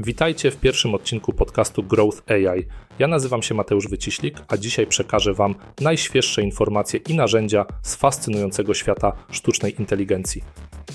Witajcie 0.00 0.50
w 0.50 0.56
pierwszym 0.56 0.94
odcinku 0.94 1.32
podcastu 1.32 1.82
Growth 1.82 2.22
AI. 2.30 2.66
Ja 2.98 3.08
nazywam 3.08 3.42
się 3.42 3.54
Mateusz 3.54 3.88
Wyciślik, 3.88 4.36
a 4.48 4.56
dzisiaj 4.56 4.86
przekażę 4.86 5.34
Wam 5.34 5.54
najświeższe 5.80 6.42
informacje 6.42 7.00
i 7.08 7.14
narzędzia 7.14 7.66
z 7.82 7.96
fascynującego 7.96 8.74
świata 8.74 9.12
sztucznej 9.30 9.74
inteligencji. 9.78 10.44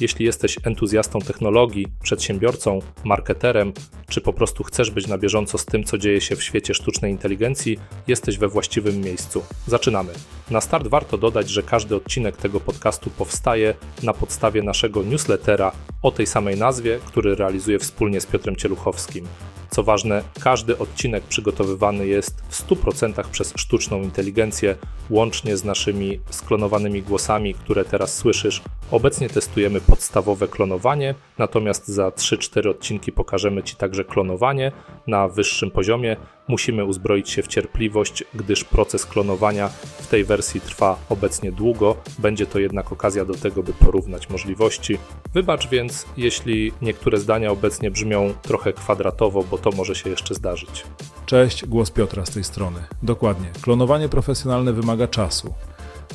Jeśli 0.01 0.25
jesteś 0.25 0.57
entuzjastą 0.63 1.19
technologii, 1.19 1.87
przedsiębiorcą, 2.03 2.79
marketerem, 3.03 3.73
czy 4.09 4.21
po 4.21 4.33
prostu 4.33 4.63
chcesz 4.63 4.91
być 4.91 5.07
na 5.07 5.17
bieżąco 5.17 5.57
z 5.57 5.65
tym, 5.65 5.83
co 5.83 5.97
dzieje 5.97 6.21
się 6.21 6.35
w 6.35 6.43
świecie 6.43 6.73
sztucznej 6.73 7.11
inteligencji, 7.11 7.79
jesteś 8.07 8.37
we 8.37 8.47
właściwym 8.47 9.01
miejscu. 9.01 9.43
Zaczynamy. 9.67 10.13
Na 10.51 10.61
start 10.61 10.87
warto 10.87 11.17
dodać, 11.17 11.49
że 11.49 11.63
każdy 11.63 11.95
odcinek 11.95 12.37
tego 12.37 12.59
podcastu 12.59 13.09
powstaje 13.09 13.73
na 14.03 14.13
podstawie 14.13 14.61
naszego 14.61 15.03
newslettera 15.03 15.71
o 16.03 16.11
tej 16.11 16.27
samej 16.27 16.57
nazwie, 16.57 16.99
który 17.05 17.35
realizuję 17.35 17.79
wspólnie 17.79 18.21
z 18.21 18.25
Piotrem 18.25 18.55
Cieluchowskim. 18.55 19.27
Co 19.69 19.83
ważne, 19.83 20.23
każdy 20.39 20.77
odcinek 20.77 21.23
przygotowywany 21.23 22.07
jest 22.07 22.41
w 22.49 22.67
100% 22.67 23.23
przez 23.31 23.53
sztuczną 23.55 24.01
inteligencję, 24.01 24.75
łącznie 25.09 25.57
z 25.57 25.63
naszymi 25.63 26.19
sklonowanymi 26.29 27.01
głosami, 27.01 27.53
które 27.53 27.85
teraz 27.85 28.17
słyszysz. 28.17 28.61
Obecnie 28.91 29.29
testujemy 29.29 29.81
podstawowe 29.81 30.47
klonowanie, 30.47 31.15
natomiast 31.37 31.87
za 31.87 32.09
3-4 32.09 32.69
odcinki 32.69 33.11
pokażemy 33.11 33.63
Ci 33.63 33.75
także 33.75 34.03
klonowanie 34.03 34.71
na 35.07 35.27
wyższym 35.27 35.71
poziomie. 35.71 36.17
Musimy 36.47 36.85
uzbroić 36.85 37.29
się 37.29 37.43
w 37.43 37.47
cierpliwość, 37.47 38.23
gdyż 38.33 38.63
proces 38.63 39.05
klonowania 39.05 39.69
w 40.01 40.07
tej 40.07 40.23
wersji 40.23 40.61
trwa 40.61 40.97
obecnie 41.09 41.51
długo. 41.51 41.95
Będzie 42.19 42.45
to 42.45 42.59
jednak 42.59 42.91
okazja 42.91 43.25
do 43.25 43.33
tego, 43.33 43.63
by 43.63 43.73
porównać 43.73 44.29
możliwości. 44.29 44.97
Wybacz 45.33 45.69
więc, 45.69 46.05
jeśli 46.17 46.71
niektóre 46.81 47.17
zdania 47.17 47.51
obecnie 47.51 47.91
brzmią 47.91 48.33
trochę 48.41 48.73
kwadratowo, 48.73 49.43
bo 49.43 49.57
to 49.57 49.71
może 49.71 49.95
się 49.95 50.09
jeszcze 50.09 50.35
zdarzyć. 50.35 50.83
Cześć, 51.33 51.65
głos 51.65 51.91
Piotra 51.91 52.25
z 52.25 52.29
tej 52.29 52.43
strony. 52.43 52.79
Dokładnie. 53.03 53.49
Klonowanie 53.61 54.09
profesjonalne 54.09 54.73
wymaga 54.73 55.07
czasu, 55.07 55.53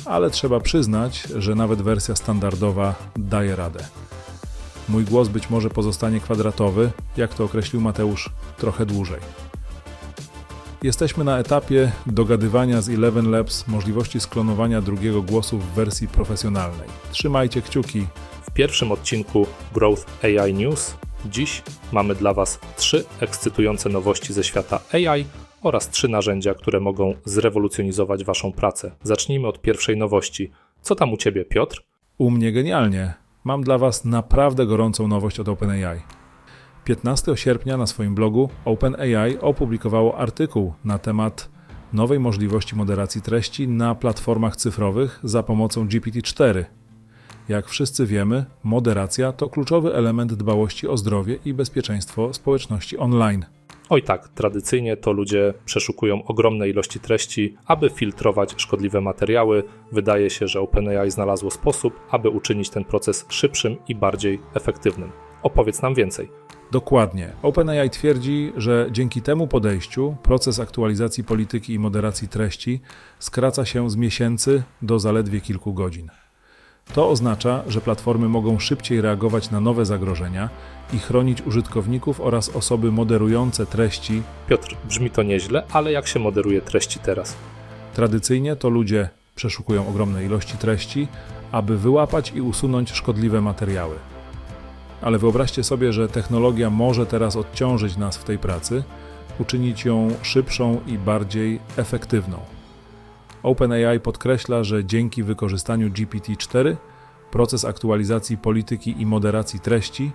ale 0.05 0.29
trzeba 0.29 0.59
przyznać, 0.59 1.23
że 1.35 1.55
nawet 1.55 1.81
wersja 1.81 2.15
standardowa 2.15 2.95
daje 3.17 3.55
radę. 3.55 3.79
Mój 4.89 5.05
głos 5.05 5.27
być 5.27 5.49
może 5.49 5.69
pozostanie 5.69 6.19
kwadratowy, 6.19 6.91
jak 7.17 7.33
to 7.33 7.43
określił 7.43 7.81
Mateusz, 7.81 8.29
trochę 8.57 8.85
dłużej. 8.85 9.19
Jesteśmy 10.83 11.23
na 11.23 11.39
etapie 11.39 11.91
dogadywania 12.05 12.81
z 12.81 12.89
Eleven 12.89 13.31
Labs 13.31 13.67
możliwości 13.67 14.19
sklonowania 14.19 14.81
drugiego 14.81 15.21
głosu 15.21 15.57
w 15.57 15.65
wersji 15.65 16.07
profesjonalnej. 16.07 16.89
Trzymajcie 17.11 17.61
kciuki. 17.61 18.07
Pierwszym 18.59 18.91
odcinku 18.91 19.47
Growth 19.73 20.05
AI 20.23 20.53
News 20.53 20.97
dziś 21.25 21.63
mamy 21.91 22.15
dla 22.15 22.33
Was 22.33 22.59
trzy 22.77 23.05
ekscytujące 23.19 23.89
nowości 23.89 24.33
ze 24.33 24.43
świata 24.43 24.79
AI 24.93 25.25
oraz 25.61 25.89
trzy 25.89 26.07
narzędzia, 26.09 26.53
które 26.53 26.79
mogą 26.79 27.13
zrewolucjonizować 27.25 28.23
Waszą 28.23 28.51
pracę. 28.51 28.91
Zacznijmy 29.03 29.47
od 29.47 29.61
pierwszej 29.61 29.97
nowości. 29.97 30.51
Co 30.81 30.95
tam 30.95 31.13
u 31.13 31.17
Ciebie, 31.17 31.45
Piotr? 31.45 31.83
U 32.17 32.31
mnie 32.31 32.51
genialnie. 32.51 33.13
Mam 33.43 33.63
dla 33.63 33.77
Was 33.77 34.05
naprawdę 34.05 34.65
gorącą 34.65 35.07
nowość 35.07 35.39
od 35.39 35.49
OpenAI. 35.49 36.01
15 36.83 37.37
sierpnia 37.37 37.77
na 37.77 37.87
swoim 37.87 38.15
blogu 38.15 38.49
OpenAI 38.65 39.37
opublikowało 39.41 40.17
artykuł 40.17 40.73
na 40.85 40.97
temat 40.97 41.49
nowej 41.93 42.19
możliwości 42.19 42.75
moderacji 42.75 43.21
treści 43.21 43.67
na 43.67 43.95
platformach 43.95 44.55
cyfrowych 44.55 45.19
za 45.23 45.43
pomocą 45.43 45.87
GPT-4. 45.87 46.65
Jak 47.49 47.67
wszyscy 47.67 48.05
wiemy, 48.05 48.45
moderacja 48.63 49.31
to 49.31 49.49
kluczowy 49.49 49.93
element 49.93 50.33
dbałości 50.33 50.87
o 50.87 50.97
zdrowie 50.97 51.39
i 51.45 51.53
bezpieczeństwo 51.53 52.33
społeczności 52.33 52.97
online. 52.97 53.45
Oj 53.89 54.03
tak, 54.03 54.29
tradycyjnie 54.29 54.97
to 54.97 55.11
ludzie 55.11 55.53
przeszukują 55.65 56.23
ogromne 56.23 56.69
ilości 56.69 56.99
treści, 56.99 57.57
aby 57.65 57.89
filtrować 57.89 58.53
szkodliwe 58.57 59.01
materiały. 59.01 59.63
Wydaje 59.91 60.29
się, 60.29 60.47
że 60.47 60.61
OpenAI 60.61 61.11
znalazło 61.11 61.51
sposób, 61.51 61.99
aby 62.09 62.29
uczynić 62.29 62.69
ten 62.69 62.85
proces 62.85 63.25
szybszym 63.29 63.77
i 63.87 63.95
bardziej 63.95 64.39
efektywnym. 64.53 65.11
Opowiedz 65.43 65.81
nam 65.81 65.95
więcej. 65.95 66.29
Dokładnie. 66.71 67.33
OpenAI 67.41 67.89
twierdzi, 67.89 68.53
że 68.57 68.87
dzięki 68.91 69.21
temu 69.21 69.47
podejściu 69.47 70.15
proces 70.23 70.59
aktualizacji 70.59 71.23
polityki 71.23 71.73
i 71.73 71.79
moderacji 71.79 72.27
treści 72.27 72.81
skraca 73.19 73.65
się 73.65 73.89
z 73.89 73.95
miesięcy 73.95 74.63
do 74.81 74.99
zaledwie 74.99 75.41
kilku 75.41 75.73
godzin. 75.73 76.09
To 76.93 77.09
oznacza, 77.09 77.63
że 77.67 77.81
platformy 77.81 78.29
mogą 78.29 78.59
szybciej 78.59 79.01
reagować 79.01 79.51
na 79.51 79.59
nowe 79.59 79.85
zagrożenia 79.85 80.49
i 80.93 80.99
chronić 80.99 81.41
użytkowników 81.41 82.21
oraz 82.21 82.49
osoby 82.49 82.91
moderujące 82.91 83.65
treści. 83.65 84.21
Piotr, 84.47 84.75
brzmi 84.87 85.09
to 85.09 85.23
nieźle, 85.23 85.63
ale 85.71 85.91
jak 85.91 86.07
się 86.07 86.19
moderuje 86.19 86.61
treści 86.61 86.99
teraz? 86.99 87.35
Tradycyjnie 87.93 88.55
to 88.55 88.69
ludzie 88.69 89.09
przeszukują 89.35 89.87
ogromne 89.87 90.25
ilości 90.25 90.57
treści, 90.57 91.07
aby 91.51 91.77
wyłapać 91.77 92.31
i 92.35 92.41
usunąć 92.41 92.91
szkodliwe 92.91 93.41
materiały. 93.41 93.95
Ale 95.01 95.17
wyobraźcie 95.17 95.63
sobie, 95.63 95.93
że 95.93 96.07
technologia 96.07 96.69
może 96.69 97.05
teraz 97.05 97.35
odciążyć 97.35 97.97
nas 97.97 98.17
w 98.17 98.23
tej 98.23 98.37
pracy, 98.37 98.83
uczynić 99.39 99.85
ją 99.85 100.07
szybszą 100.21 100.81
i 100.87 100.97
bardziej 100.97 101.59
efektywną. 101.77 102.58
OpenAI 103.43 103.99
podkreśla, 103.99 104.63
że 104.63 104.85
dzięki 104.85 105.23
wykorzystaniu 105.23 105.89
GPT-4 105.89 106.75
proces 107.31 107.65
aktualizacji 107.65 108.37
polityki 108.37 109.01
i 109.01 109.05
moderacji 109.05 109.59
treści 109.59 110.11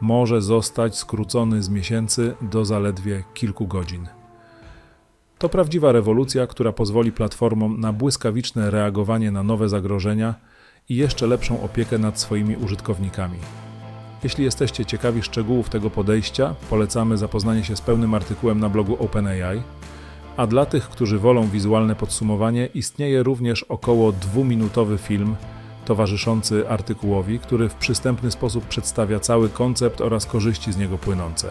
może 0.00 0.42
zostać 0.42 0.98
skrócony 0.98 1.62
z 1.62 1.68
miesięcy 1.68 2.34
do 2.42 2.64
zaledwie 2.64 3.24
kilku 3.34 3.66
godzin. 3.66 4.08
To 5.38 5.48
prawdziwa 5.48 5.92
rewolucja, 5.92 6.46
która 6.46 6.72
pozwoli 6.72 7.12
platformom 7.12 7.80
na 7.80 7.92
błyskawiczne 7.92 8.70
reagowanie 8.70 9.30
na 9.30 9.42
nowe 9.42 9.68
zagrożenia 9.68 10.34
i 10.88 10.96
jeszcze 10.96 11.26
lepszą 11.26 11.62
opiekę 11.62 11.98
nad 11.98 12.20
swoimi 12.20 12.56
użytkownikami. 12.56 13.38
Jeśli 14.24 14.44
jesteście 14.44 14.84
ciekawi 14.84 15.22
szczegółów 15.22 15.68
tego 15.68 15.90
podejścia, 15.90 16.54
polecamy 16.70 17.16
zapoznanie 17.16 17.64
się 17.64 17.76
z 17.76 17.80
pełnym 17.80 18.14
artykułem 18.14 18.60
na 18.60 18.68
blogu 18.68 18.96
OpenAI. 19.04 19.62
A 20.36 20.46
dla 20.46 20.66
tych, 20.66 20.88
którzy 20.88 21.18
wolą 21.18 21.48
wizualne 21.48 21.94
podsumowanie, 21.94 22.68
istnieje 22.74 23.22
również 23.22 23.62
około 23.62 24.12
dwuminutowy 24.12 24.98
film 24.98 25.36
towarzyszący 25.84 26.68
artykułowi, 26.68 27.38
który 27.38 27.68
w 27.68 27.74
przystępny 27.74 28.30
sposób 28.30 28.64
przedstawia 28.64 29.20
cały 29.20 29.48
koncept 29.48 30.00
oraz 30.00 30.26
korzyści 30.26 30.72
z 30.72 30.76
niego 30.76 30.98
płynące. 30.98 31.50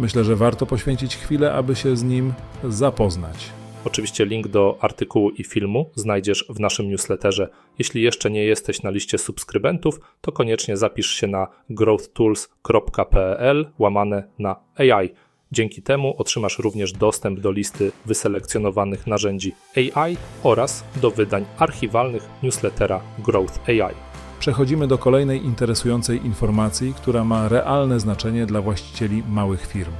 Myślę, 0.00 0.24
że 0.24 0.36
warto 0.36 0.66
poświęcić 0.66 1.16
chwilę, 1.16 1.52
aby 1.52 1.76
się 1.76 1.96
z 1.96 2.02
nim 2.02 2.32
zapoznać. 2.64 3.50
Oczywiście 3.84 4.26
link 4.26 4.48
do 4.48 4.78
artykułu 4.80 5.30
i 5.30 5.44
filmu 5.44 5.90
znajdziesz 5.94 6.44
w 6.48 6.60
naszym 6.60 6.88
newsletterze. 6.88 7.48
Jeśli 7.78 8.02
jeszcze 8.02 8.30
nie 8.30 8.44
jesteś 8.44 8.82
na 8.82 8.90
liście 8.90 9.18
subskrybentów, 9.18 10.00
to 10.20 10.32
koniecznie 10.32 10.76
zapisz 10.76 11.10
się 11.10 11.26
na 11.26 11.46
growthtools.pl 11.70 13.70
łamane 13.78 14.28
na 14.38 14.56
AI. 14.76 15.10
Dzięki 15.54 15.82
temu 15.82 16.14
otrzymasz 16.18 16.58
również 16.58 16.92
dostęp 16.92 17.40
do 17.40 17.50
listy 17.50 17.92
wyselekcjonowanych 18.06 19.06
narzędzi 19.06 19.54
AI 19.76 20.16
oraz 20.42 20.84
do 21.02 21.10
wydań 21.10 21.44
archiwalnych 21.58 22.28
newslettera 22.42 23.00
Growth 23.18 23.68
AI. 23.68 23.94
Przechodzimy 24.38 24.86
do 24.86 24.98
kolejnej 24.98 25.44
interesującej 25.44 26.26
informacji, 26.26 26.94
która 26.94 27.24
ma 27.24 27.48
realne 27.48 28.00
znaczenie 28.00 28.46
dla 28.46 28.60
właścicieli 28.60 29.22
małych 29.28 29.66
firm. 29.66 29.92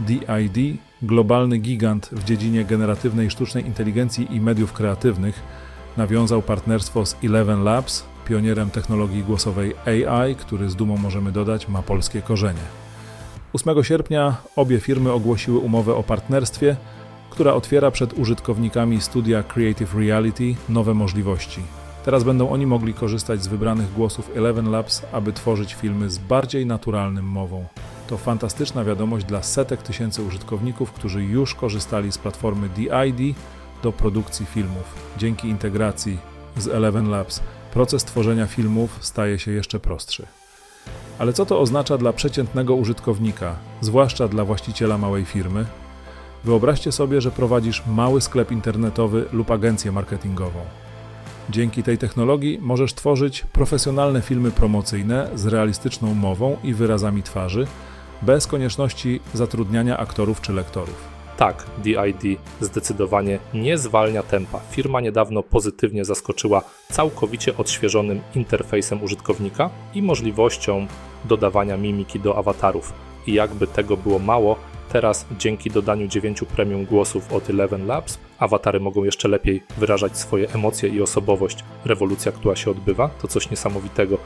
DID, 0.00 0.78
globalny 1.02 1.58
gigant 1.58 2.08
w 2.12 2.24
dziedzinie 2.24 2.64
generatywnej 2.64 3.30
sztucznej 3.30 3.66
inteligencji 3.66 4.28
i 4.30 4.40
mediów 4.40 4.72
kreatywnych, 4.72 5.42
nawiązał 5.96 6.42
partnerstwo 6.42 7.06
z 7.06 7.16
Eleven 7.24 7.64
Labs, 7.64 8.04
pionierem 8.28 8.70
technologii 8.70 9.22
głosowej 9.22 9.74
AI, 9.86 10.34
który 10.34 10.70
z 10.70 10.76
dumą 10.76 10.96
możemy 10.96 11.32
dodać 11.32 11.68
ma 11.68 11.82
polskie 11.82 12.22
korzenie. 12.22 12.85
8 13.56 13.84
sierpnia 13.84 14.36
obie 14.56 14.80
firmy 14.80 15.12
ogłosiły 15.12 15.58
umowę 15.58 15.94
o 15.94 16.02
partnerstwie, 16.02 16.76
która 17.30 17.54
otwiera 17.54 17.90
przed 17.90 18.18
użytkownikami 18.18 19.00
studia 19.00 19.42
Creative 19.42 19.94
Reality 19.94 20.54
nowe 20.68 20.94
możliwości. 20.94 21.60
Teraz 22.04 22.24
będą 22.24 22.50
oni 22.50 22.66
mogli 22.66 22.94
korzystać 22.94 23.42
z 23.42 23.46
wybranych 23.46 23.92
głosów 23.92 24.30
Eleven 24.36 24.70
Labs, 24.70 25.02
aby 25.12 25.32
tworzyć 25.32 25.74
filmy 25.74 26.10
z 26.10 26.18
bardziej 26.18 26.66
naturalnym 26.66 27.24
mową. 27.24 27.64
To 28.08 28.16
fantastyczna 28.16 28.84
wiadomość 28.84 29.26
dla 29.26 29.42
setek 29.42 29.82
tysięcy 29.82 30.22
użytkowników, 30.22 30.92
którzy 30.92 31.24
już 31.24 31.54
korzystali 31.54 32.12
z 32.12 32.18
platformy 32.18 32.68
DID 32.68 33.36
do 33.82 33.92
produkcji 33.92 34.46
filmów. 34.46 34.94
Dzięki 35.18 35.48
integracji 35.48 36.18
z 36.56 36.68
Eleven 36.68 37.10
Labs 37.10 37.42
proces 37.72 38.04
tworzenia 38.04 38.46
filmów 38.46 38.98
staje 39.00 39.38
się 39.38 39.50
jeszcze 39.50 39.80
prostszy. 39.80 40.26
Ale 41.18 41.32
co 41.32 41.46
to 41.46 41.60
oznacza 41.60 41.98
dla 41.98 42.12
przeciętnego 42.12 42.74
użytkownika, 42.74 43.56
zwłaszcza 43.80 44.28
dla 44.28 44.44
właściciela 44.44 44.98
małej 44.98 45.24
firmy? 45.24 45.64
Wyobraźcie 46.44 46.92
sobie, 46.92 47.20
że 47.20 47.30
prowadzisz 47.30 47.82
mały 47.86 48.20
sklep 48.20 48.52
internetowy 48.52 49.24
lub 49.32 49.50
agencję 49.50 49.92
marketingową. 49.92 50.60
Dzięki 51.50 51.82
tej 51.82 51.98
technologii 51.98 52.58
możesz 52.62 52.94
tworzyć 52.94 53.44
profesjonalne 53.52 54.22
filmy 54.22 54.50
promocyjne 54.50 55.28
z 55.34 55.46
realistyczną 55.46 56.14
mową 56.14 56.56
i 56.64 56.74
wyrazami 56.74 57.22
twarzy, 57.22 57.66
bez 58.22 58.46
konieczności 58.46 59.20
zatrudniania 59.34 59.98
aktorów 59.98 60.40
czy 60.40 60.52
lektorów. 60.52 61.15
Tak, 61.36 61.66
DID 61.78 62.38
zdecydowanie 62.60 63.38
nie 63.54 63.78
zwalnia 63.78 64.22
tempa. 64.22 64.60
Firma 64.70 65.00
niedawno 65.00 65.42
pozytywnie 65.42 66.04
zaskoczyła 66.04 66.62
całkowicie 66.92 67.56
odświeżonym 67.56 68.20
interfejsem 68.34 69.02
użytkownika 69.02 69.70
i 69.94 70.02
możliwością 70.02 70.86
dodawania 71.24 71.76
mimiki 71.76 72.20
do 72.20 72.38
awatarów. 72.38 72.92
I 73.26 73.32
jakby 73.32 73.66
tego 73.66 73.96
było 73.96 74.18
mało, 74.18 74.56
teraz 74.88 75.26
dzięki 75.38 75.70
dodaniu 75.70 76.08
9 76.08 76.44
premium 76.56 76.84
głosów 76.84 77.32
od 77.32 77.50
Eleven 77.50 77.86
Labs, 77.86 78.18
awatary 78.38 78.80
mogą 78.80 79.04
jeszcze 79.04 79.28
lepiej 79.28 79.62
wyrażać 79.78 80.18
swoje 80.18 80.50
emocje 80.50 80.88
i 80.88 81.02
osobowość. 81.02 81.64
Rewolucja, 81.84 82.32
która 82.32 82.56
się 82.56 82.70
odbywa, 82.70 83.08
to 83.08 83.28
coś 83.28 83.50
niesamowitego. 83.50 84.18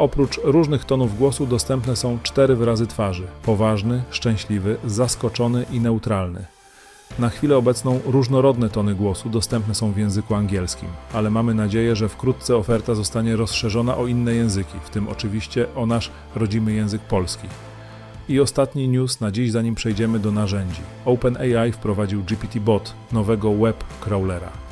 Oprócz 0.00 0.40
różnych 0.44 0.84
tonów 0.84 1.18
głosu 1.18 1.46
dostępne 1.46 1.96
są 1.96 2.18
cztery 2.22 2.56
wyrazy 2.56 2.86
twarzy: 2.86 3.26
poważny, 3.42 4.02
szczęśliwy, 4.10 4.76
zaskoczony 4.84 5.66
i 5.70 5.80
neutralny. 5.80 6.44
Na 7.18 7.28
chwilę 7.28 7.56
obecną 7.56 8.00
różnorodne 8.06 8.70
tony 8.70 8.94
głosu 8.94 9.28
dostępne 9.28 9.74
są 9.74 9.92
w 9.92 9.96
języku 9.96 10.34
angielskim, 10.34 10.88
ale 11.12 11.30
mamy 11.30 11.54
nadzieję, 11.54 11.96
że 11.96 12.08
wkrótce 12.08 12.56
oferta 12.56 12.94
zostanie 12.94 13.36
rozszerzona 13.36 13.96
o 13.96 14.06
inne 14.06 14.34
języki, 14.34 14.78
w 14.84 14.90
tym 14.90 15.08
oczywiście 15.08 15.74
o 15.74 15.86
nasz 15.86 16.10
rodzimy 16.36 16.72
język 16.72 17.02
polski. 17.02 17.48
I 18.28 18.40
ostatni 18.40 18.88
news 18.88 19.20
na 19.20 19.30
dziś, 19.30 19.50
zanim 19.50 19.74
przejdziemy 19.74 20.18
do 20.18 20.32
narzędzi. 20.32 20.80
OpenAI 21.04 21.72
wprowadził 21.72 22.22
GPT-Bot, 22.22 22.92
nowego 23.12 23.54
web 23.54 23.84
crawlera. 24.00 24.69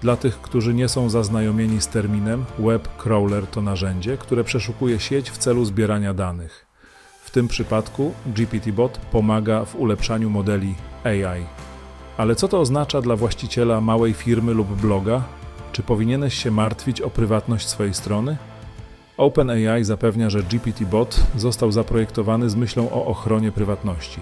Dla 0.00 0.16
tych, 0.16 0.40
którzy 0.40 0.74
nie 0.74 0.88
są 0.88 1.10
zaznajomieni 1.10 1.80
z 1.80 1.88
terminem, 1.88 2.44
web 2.58 2.88
crawler 2.96 3.46
to 3.46 3.62
narzędzie, 3.62 4.16
które 4.16 4.44
przeszukuje 4.44 5.00
sieć 5.00 5.30
w 5.30 5.38
celu 5.38 5.64
zbierania 5.64 6.14
danych. 6.14 6.66
W 7.24 7.30
tym 7.30 7.48
przypadku 7.48 8.12
GPT-bot 8.26 8.98
pomaga 9.12 9.64
w 9.64 9.76
ulepszaniu 9.76 10.30
modeli 10.30 10.74
AI. 11.04 11.46
Ale 12.16 12.34
co 12.34 12.48
to 12.48 12.60
oznacza 12.60 13.02
dla 13.02 13.16
właściciela 13.16 13.80
małej 13.80 14.12
firmy 14.12 14.54
lub 14.54 14.68
bloga? 14.68 15.22
Czy 15.72 15.82
powinieneś 15.82 16.34
się 16.34 16.50
martwić 16.50 17.00
o 17.00 17.10
prywatność 17.10 17.68
swojej 17.68 17.94
strony? 17.94 18.36
OpenAI 19.16 19.84
zapewnia, 19.84 20.30
że 20.30 20.42
GPT-bot 20.42 21.20
został 21.36 21.72
zaprojektowany 21.72 22.50
z 22.50 22.54
myślą 22.54 22.90
o 22.90 23.06
ochronie 23.06 23.52
prywatności 23.52 24.20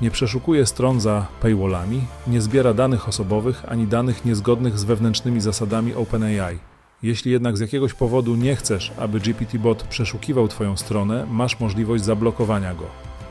nie 0.00 0.10
przeszukuje 0.10 0.66
stron 0.66 1.00
za 1.00 1.26
paywallami, 1.42 2.00
nie 2.26 2.40
zbiera 2.40 2.74
danych 2.74 3.08
osobowych 3.08 3.62
ani 3.68 3.86
danych 3.86 4.24
niezgodnych 4.24 4.78
z 4.78 4.84
wewnętrznymi 4.84 5.40
zasadami 5.40 5.94
OpenAI. 5.94 6.58
Jeśli 7.02 7.32
jednak 7.32 7.56
z 7.56 7.60
jakiegoś 7.60 7.94
powodu 7.94 8.36
nie 8.36 8.56
chcesz, 8.56 8.92
aby 8.98 9.20
GPT-bot 9.20 9.82
przeszukiwał 9.82 10.48
Twoją 10.48 10.76
stronę, 10.76 11.26
masz 11.30 11.60
możliwość 11.60 12.04
zablokowania 12.04 12.74
go. 12.74 12.84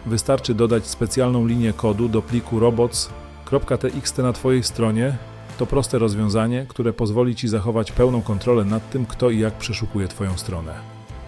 Wystarczy 0.06 0.54
dodać 0.54 0.88
specjalną 0.88 1.48
linię 1.48 1.74
kodu 1.74 2.10
do 2.10 2.21
pliku 2.21 2.60
robots.txt 2.60 4.18
na 4.18 4.33
Twojej 4.33 4.63
stronie. 4.63 5.18
To 5.57 5.65
proste 5.65 6.00
rozwiązanie, 6.00 6.65
które 6.69 6.94
pozwoli 6.94 7.36
Ci 7.36 7.48
zachować 7.48 7.92
pełną 7.92 8.22
kontrolę 8.22 8.65
nad 8.65 8.89
tym, 8.89 9.06
kto 9.06 9.30
i 9.30 9.39
jak 9.39 9.54
przeszukuje 9.54 10.07
Twoją 10.07 10.38
stronę. 10.38 10.74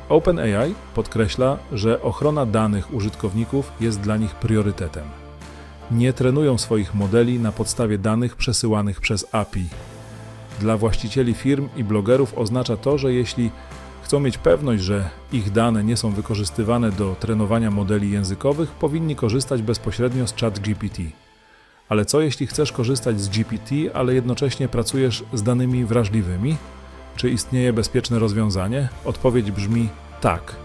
OpenAI 0.09 0.75
podkreśla, 0.95 1.57
że 1.73 2.01
ochrona 2.01 2.45
danych 2.45 2.93
użytkowników 2.93 3.71
jest 3.79 3.99
dla 3.99 4.17
nich 4.17 4.35
priorytetem 4.35 5.21
nie 5.91 6.13
trenują 6.13 6.57
swoich 6.57 6.93
modeli 6.93 7.39
na 7.39 7.51
podstawie 7.51 7.97
danych 7.97 8.35
przesyłanych 8.35 9.01
przez 9.01 9.27
API. 9.31 9.65
Dla 10.59 10.77
właścicieli 10.77 11.33
firm 11.33 11.69
i 11.77 11.83
blogerów 11.83 12.37
oznacza 12.37 12.77
to, 12.77 12.97
że 12.97 13.13
jeśli 13.13 13.51
chcą 14.03 14.19
mieć 14.19 14.37
pewność, 14.37 14.83
że 14.83 15.09
ich 15.33 15.51
dane 15.51 15.83
nie 15.83 15.97
są 15.97 16.11
wykorzystywane 16.11 16.91
do 16.91 17.15
trenowania 17.19 17.71
modeli 17.71 18.11
językowych, 18.11 18.69
powinni 18.69 19.15
korzystać 19.15 19.61
bezpośrednio 19.61 20.27
z 20.27 20.35
ChatGPT. 20.35 21.01
Ale 21.89 22.05
co 22.05 22.21
jeśli 22.21 22.47
chcesz 22.47 22.71
korzystać 22.71 23.21
z 23.21 23.29
GPT, 23.29 23.75
ale 23.93 24.13
jednocześnie 24.13 24.67
pracujesz 24.67 25.23
z 25.33 25.43
danymi 25.43 25.85
wrażliwymi? 25.85 26.57
Czy 27.15 27.29
istnieje 27.29 27.73
bezpieczne 27.73 28.19
rozwiązanie? 28.19 28.89
Odpowiedź 29.05 29.51
brzmi 29.51 29.89
tak. 30.21 30.55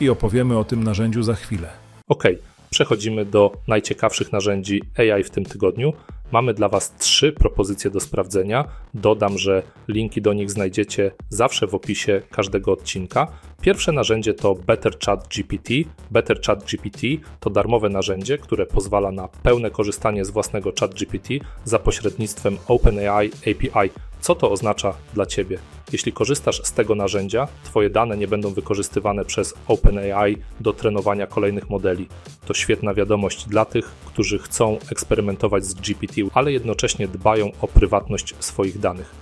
I 0.00 0.08
opowiemy 0.08 0.58
o 0.58 0.64
tym 0.64 0.84
narzędziu 0.84 1.22
za 1.22 1.34
chwilę. 1.34 1.68
Okej. 2.08 2.34
Okay 2.34 2.53
przechodzimy 2.74 3.24
do 3.24 3.52
najciekawszych 3.68 4.32
narzędzi 4.32 4.82
AI 4.98 5.22
w 5.22 5.30
tym 5.30 5.44
tygodniu. 5.44 5.92
Mamy 6.32 6.54
dla 6.54 6.68
Was 6.68 6.94
trzy 6.96 7.32
propozycje 7.32 7.90
do 7.90 8.00
sprawdzenia. 8.00 8.64
Dodam, 8.94 9.38
że 9.38 9.62
linki 9.88 10.22
do 10.22 10.32
nich 10.32 10.50
znajdziecie 10.50 11.10
zawsze 11.28 11.66
w 11.66 11.74
opisie 11.74 12.22
każdego 12.30 12.72
odcinka. 12.72 13.26
Pierwsze 13.62 13.92
narzędzie 13.92 14.34
to 14.34 14.54
Better 14.54 14.98
Chat 15.06 15.28
GPT. 15.28 15.74
Better 16.10 16.40
Chat 16.46 16.64
GPT 16.64 17.00
to 17.40 17.50
darmowe 17.50 17.88
narzędzie, 17.88 18.38
które 18.38 18.66
pozwala 18.66 19.12
na 19.12 19.28
pełne 19.28 19.70
korzystanie 19.70 20.24
z 20.24 20.30
własnego 20.30 20.72
Chat 20.80 20.94
GPT 20.94 21.34
za 21.64 21.78
pośrednictwem 21.78 22.58
OpenAI 22.68 23.30
API. 23.40 23.90
Co 24.24 24.34
to 24.34 24.50
oznacza 24.50 24.94
dla 25.14 25.26
Ciebie? 25.26 25.58
Jeśli 25.92 26.12
korzystasz 26.12 26.60
z 26.64 26.72
tego 26.72 26.94
narzędzia, 26.94 27.48
Twoje 27.64 27.90
dane 27.90 28.16
nie 28.16 28.28
będą 28.28 28.50
wykorzystywane 28.50 29.24
przez 29.24 29.54
OpenAI 29.68 30.36
do 30.60 30.72
trenowania 30.72 31.26
kolejnych 31.26 31.70
modeli. 31.70 32.08
To 32.46 32.54
świetna 32.54 32.94
wiadomość 32.94 33.48
dla 33.48 33.64
tych, 33.64 33.84
którzy 34.06 34.38
chcą 34.38 34.78
eksperymentować 34.92 35.64
z 35.64 35.74
GPT, 35.74 36.14
ale 36.34 36.52
jednocześnie 36.52 37.08
dbają 37.08 37.50
o 37.60 37.68
prywatność 37.68 38.34
swoich 38.40 38.78
danych. 38.78 39.14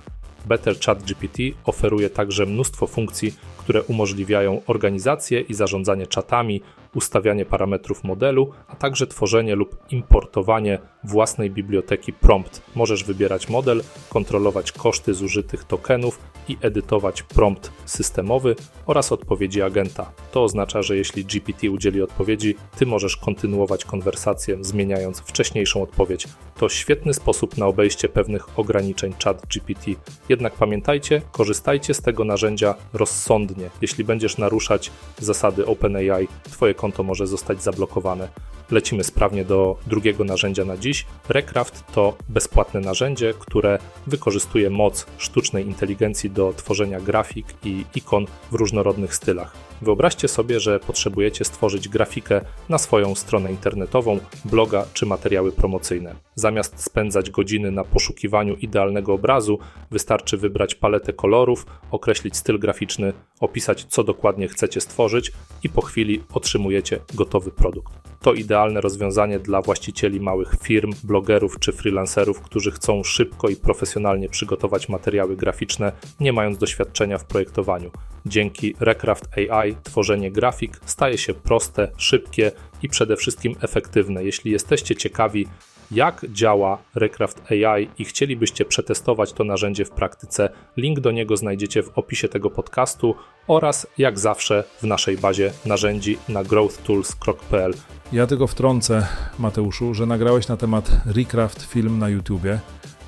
Better 0.45 0.79
Chat 0.79 1.03
GPT 1.03 1.43
oferuje 1.65 2.09
także 2.09 2.45
mnóstwo 2.45 2.87
funkcji, 2.87 3.33
które 3.57 3.83
umożliwiają 3.83 4.61
organizację 4.67 5.41
i 5.41 5.53
zarządzanie 5.53 6.07
czatami, 6.07 6.61
ustawianie 6.95 7.45
parametrów 7.45 8.03
modelu, 8.03 8.51
a 8.67 8.75
także 8.75 9.07
tworzenie 9.07 9.55
lub 9.55 9.77
importowanie 9.91 10.79
własnej 11.03 11.51
biblioteki 11.51 12.13
prompt. 12.13 12.61
Możesz 12.75 13.03
wybierać 13.03 13.49
model, 13.49 13.83
kontrolować 14.09 14.71
koszty 14.71 15.13
zużytych 15.13 15.63
tokenów 15.63 16.19
i 16.47 16.57
edytować 16.61 17.23
prompt 17.23 17.71
systemowy 17.85 18.55
oraz 18.85 19.11
odpowiedzi 19.11 19.61
agenta. 19.61 20.11
To 20.31 20.43
oznacza, 20.43 20.81
że 20.81 20.97
jeśli 20.97 21.25
GPT 21.25 21.71
udzieli 21.71 22.01
odpowiedzi, 22.01 22.55
ty 22.77 22.85
możesz 22.85 23.17
kontynuować 23.17 23.85
konwersację, 23.85 24.57
zmieniając 24.61 25.19
wcześniejszą 25.19 25.81
odpowiedź. 25.81 26.27
To 26.57 26.69
świetny 26.69 27.13
sposób 27.13 27.57
na 27.57 27.65
obejście 27.65 28.09
pewnych 28.09 28.59
ograniczeń 28.59 29.13
chat 29.23 29.45
GPT. 29.47 29.91
Jednak 30.29 30.53
pamiętajcie, 30.53 31.21
korzystajcie 31.31 31.93
z 31.93 32.01
tego 32.01 32.23
narzędzia 32.23 32.75
rozsądnie. 32.93 33.69
Jeśli 33.81 34.03
będziesz 34.03 34.37
naruszać 34.37 34.91
zasady 35.19 35.65
OpenAI, 35.65 36.27
twoje 36.43 36.73
konto 36.83 37.03
może 37.03 37.27
zostać 37.27 37.63
zablokowane. 37.63 38.27
Lecimy 38.73 39.03
sprawnie 39.03 39.45
do 39.45 39.75
drugiego 39.87 40.23
narzędzia 40.23 40.65
na 40.65 40.77
dziś. 40.77 41.05
Recraft 41.29 41.83
to 41.93 42.17
bezpłatne 42.29 42.79
narzędzie, 42.79 43.33
które 43.39 43.79
wykorzystuje 44.07 44.69
moc 44.69 45.05
sztucznej 45.17 45.65
inteligencji 45.65 46.29
do 46.29 46.53
tworzenia 46.53 46.99
grafik 46.99 47.45
i 47.63 47.85
ikon 47.95 48.25
w 48.51 48.55
różnorodnych 48.55 49.15
stylach. 49.15 49.53
Wyobraźcie 49.81 50.27
sobie, 50.27 50.59
że 50.59 50.79
potrzebujecie 50.79 51.45
stworzyć 51.45 51.89
grafikę 51.89 52.41
na 52.69 52.77
swoją 52.77 53.15
stronę 53.15 53.51
internetową, 53.51 54.19
bloga 54.45 54.85
czy 54.93 55.05
materiały 55.05 55.51
promocyjne. 55.51 56.15
Zamiast 56.35 56.83
spędzać 56.83 57.29
godziny 57.29 57.71
na 57.71 57.83
poszukiwaniu 57.83 58.55
idealnego 58.55 59.13
obrazu, 59.13 59.59
wystarczy 59.91 60.37
wybrać 60.37 60.75
paletę 60.75 61.13
kolorów, 61.13 61.65
określić 61.91 62.37
styl 62.37 62.59
graficzny, 62.59 63.13
opisać 63.39 63.85
co 63.89 64.03
dokładnie 64.03 64.47
chcecie 64.47 64.81
stworzyć 64.81 65.31
i 65.63 65.69
po 65.69 65.81
chwili 65.81 66.23
otrzymujecie 66.33 66.99
gotowy 67.13 67.51
produkt. 67.51 68.12
To 68.23 68.33
idealne 68.33 68.81
rozwiązanie 68.81 69.39
dla 69.39 69.61
właścicieli 69.61 70.19
małych 70.19 70.55
firm, 70.61 70.93
blogerów 71.03 71.59
czy 71.59 71.71
freelancerów, 71.71 72.41
którzy 72.41 72.71
chcą 72.71 73.03
szybko 73.03 73.49
i 73.49 73.55
profesjonalnie 73.55 74.29
przygotować 74.29 74.89
materiały 74.89 75.35
graficzne, 75.35 75.91
nie 76.19 76.33
mając 76.33 76.57
doświadczenia 76.57 77.17
w 77.17 77.25
projektowaniu. 77.25 77.91
Dzięki 78.25 78.75
Recraft 78.79 79.37
AI 79.37 79.75
tworzenie 79.83 80.31
grafik 80.31 80.79
staje 80.85 81.17
się 81.17 81.33
proste, 81.33 81.91
szybkie 81.97 82.51
i 82.83 82.89
przede 82.89 83.15
wszystkim 83.15 83.55
efektywne. 83.61 84.23
Jeśli 84.23 84.51
jesteście 84.51 84.95
ciekawi, 84.95 85.47
jak 85.93 86.25
działa 86.29 86.77
Recraft 86.95 87.41
AI 87.51 87.89
i 87.97 88.05
chcielibyście 88.05 88.65
przetestować 88.65 89.33
to 89.33 89.43
narzędzie 89.43 89.85
w 89.85 89.91
praktyce, 89.91 90.49
link 90.77 90.99
do 90.99 91.11
niego 91.11 91.37
znajdziecie 91.37 91.83
w 91.83 91.97
opisie 91.97 92.27
tego 92.27 92.49
podcastu 92.49 93.15
oraz 93.47 93.87
jak 93.97 94.19
zawsze 94.19 94.63
w 94.81 94.83
naszej 94.83 95.17
bazie 95.17 95.51
narzędzi 95.65 96.17
na 96.29 96.43
growthtools.pl. 96.43 97.73
Ja 98.11 98.27
tylko 98.27 98.47
wtrącę, 98.47 99.07
Mateuszu, 99.39 99.93
że 99.93 100.05
nagrałeś 100.05 100.47
na 100.47 100.57
temat 100.57 100.91
Recraft 101.05 101.63
film 101.63 101.99
na 101.99 102.09
YouTubie, 102.09 102.59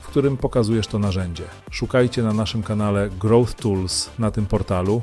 w 0.02 0.08
którym 0.08 0.38
pokazujesz 0.38 0.88
to 0.88 1.00
narzędzie. 1.00 1.44
Szukajcie 1.72 2.24
na 2.24 2.34
naszym 2.34 2.64
kanale 2.64 3.10
Growth 3.20 3.54
Tools 3.54 4.10
na 4.20 4.32
tym 4.32 4.46
portalu. 4.46 5.02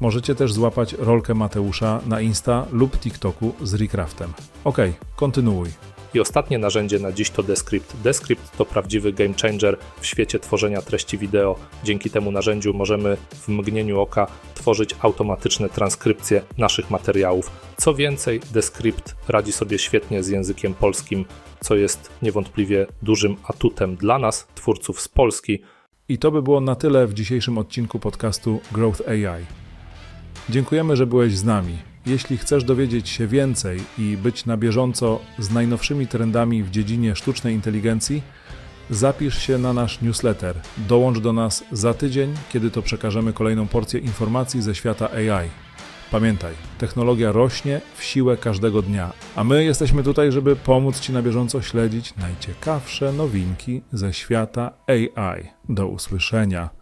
Możecie 0.00 0.34
też 0.34 0.52
złapać 0.52 0.92
rolkę 0.92 1.34
Mateusza 1.34 2.00
na 2.06 2.20
Insta 2.20 2.66
lub 2.72 2.98
TikToku 2.98 3.54
z 3.62 3.74
Recraftem. 3.74 4.32
Ok, 4.64 4.78
kontynuuj. 5.16 5.68
I 6.16 6.20
ostatnie 6.20 6.58
narzędzie 6.58 6.98
na 6.98 7.12
dziś 7.12 7.30
to 7.30 7.42
Descript. 7.42 7.96
Descript 8.02 8.56
to 8.56 8.64
prawdziwy 8.64 9.12
game 9.12 9.34
changer 9.42 9.78
w 10.00 10.06
świecie 10.06 10.38
tworzenia 10.38 10.82
treści 10.82 11.18
wideo. 11.18 11.58
Dzięki 11.84 12.10
temu 12.10 12.30
narzędziu 12.30 12.74
możemy 12.74 13.16
w 13.34 13.48
mgnieniu 13.48 14.00
oka 14.00 14.26
tworzyć 14.54 14.94
automatyczne 15.00 15.68
transkrypcje 15.68 16.42
naszych 16.58 16.90
materiałów. 16.90 17.50
Co 17.76 17.94
więcej, 17.94 18.40
Descript 18.52 19.16
radzi 19.28 19.52
sobie 19.52 19.78
świetnie 19.78 20.22
z 20.22 20.28
językiem 20.28 20.74
polskim, 20.74 21.24
co 21.60 21.76
jest 21.76 22.10
niewątpliwie 22.22 22.86
dużym 23.02 23.36
atutem 23.44 23.96
dla 23.96 24.18
nas, 24.18 24.48
twórców 24.54 25.00
z 25.00 25.08
Polski. 25.08 25.62
I 26.08 26.18
to 26.18 26.30
by 26.30 26.42
było 26.42 26.60
na 26.60 26.74
tyle 26.74 27.06
w 27.06 27.14
dzisiejszym 27.14 27.58
odcinku 27.58 27.98
podcastu 27.98 28.60
Growth 28.72 29.08
AI. 29.08 29.44
Dziękujemy, 30.48 30.96
że 30.96 31.06
byłeś 31.06 31.36
z 31.36 31.44
nami. 31.44 31.78
Jeśli 32.06 32.36
chcesz 32.36 32.64
dowiedzieć 32.64 33.08
się 33.08 33.26
więcej 33.26 33.80
i 33.98 34.16
być 34.16 34.46
na 34.46 34.56
bieżąco 34.56 35.20
z 35.38 35.50
najnowszymi 35.50 36.06
trendami 36.06 36.62
w 36.62 36.70
dziedzinie 36.70 37.16
sztucznej 37.16 37.54
inteligencji, 37.54 38.22
zapisz 38.90 39.38
się 39.38 39.58
na 39.58 39.72
nasz 39.72 40.02
newsletter. 40.02 40.56
Dołącz 40.88 41.18
do 41.18 41.32
nas 41.32 41.64
za 41.72 41.94
tydzień, 41.94 42.34
kiedy 42.52 42.70
to 42.70 42.82
przekażemy 42.82 43.32
kolejną 43.32 43.68
porcję 43.68 44.00
informacji 44.00 44.62
ze 44.62 44.74
świata 44.74 45.10
AI. 45.10 45.48
Pamiętaj, 46.10 46.54
technologia 46.78 47.32
rośnie 47.32 47.80
w 47.96 48.04
siłę 48.04 48.36
każdego 48.36 48.82
dnia, 48.82 49.12
a 49.36 49.44
my 49.44 49.64
jesteśmy 49.64 50.02
tutaj, 50.02 50.32
żeby 50.32 50.56
pomóc 50.56 51.00
Ci 51.00 51.12
na 51.12 51.22
bieżąco 51.22 51.62
śledzić 51.62 52.16
najciekawsze 52.16 53.12
nowinki 53.12 53.82
ze 53.92 54.12
świata 54.12 54.72
AI. 54.86 55.48
Do 55.68 55.86
usłyszenia. 55.86 56.75